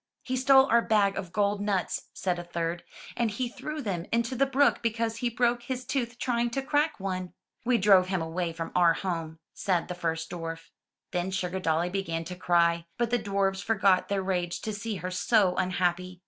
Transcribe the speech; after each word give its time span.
He 0.23 0.35
stole 0.35 0.65
our 0.65 0.81
bag 0.81 1.15
of 1.15 1.31
gold 1.31 1.61
nuts/' 1.61 2.07
said 2.11 2.39
a 2.39 2.43
third, 2.43 2.83
*'and 3.15 3.29
he 3.29 3.47
threw 3.47 3.83
them 3.83 4.07
into 4.11 4.33
the 4.35 4.47
brook 4.47 4.81
because 4.81 5.17
he 5.17 5.29
broke 5.29 5.61
his 5.61 5.85
tooth 5.85 6.17
trying 6.17 6.49
to 6.49 6.63
crack 6.63 6.99
one." 6.99 7.33
''We 7.67 7.79
drove 7.79 8.07
him 8.07 8.19
away 8.19 8.51
from 8.51 8.71
our 8.75 8.93
home," 8.95 9.37
said 9.53 9.89
the 9.89 9.93
first 9.93 10.31
dwarf. 10.31 10.71
Then 11.11 11.29
SugardoUy 11.29 11.91
began 11.91 12.23
to 12.23 12.35
cry, 12.35 12.87
but 12.97 13.11
the 13.11 13.19
dwarfs 13.19 13.61
forgot 13.61 14.07
their 14.09 14.23
rage 14.23 14.61
to 14.61 14.73
see 14.73 14.95
her 14.95 15.11
so 15.11 15.53
unhappy. 15.55 16.19